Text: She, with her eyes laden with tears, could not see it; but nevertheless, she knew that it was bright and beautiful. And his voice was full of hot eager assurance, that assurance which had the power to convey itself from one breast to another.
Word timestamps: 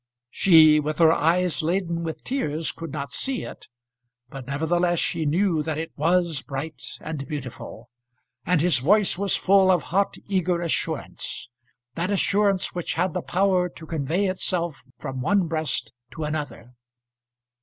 She, 0.31 0.79
with 0.79 0.97
her 0.97 1.11
eyes 1.13 1.61
laden 1.61 2.01
with 2.01 2.23
tears, 2.23 2.71
could 2.71 2.91
not 2.91 3.11
see 3.11 3.43
it; 3.43 3.67
but 4.29 4.47
nevertheless, 4.47 4.97
she 4.97 5.27
knew 5.27 5.61
that 5.61 5.77
it 5.77 5.91
was 5.95 6.41
bright 6.41 6.81
and 7.01 7.27
beautiful. 7.27 7.91
And 8.43 8.61
his 8.61 8.79
voice 8.79 9.19
was 9.19 9.35
full 9.35 9.69
of 9.69 9.83
hot 9.93 10.17
eager 10.27 10.59
assurance, 10.59 11.49
that 11.93 12.09
assurance 12.09 12.73
which 12.73 12.95
had 12.95 13.13
the 13.13 13.21
power 13.21 13.69
to 13.69 13.85
convey 13.85 14.25
itself 14.27 14.83
from 14.97 15.21
one 15.21 15.45
breast 15.47 15.91
to 16.13 16.23
another. 16.23 16.73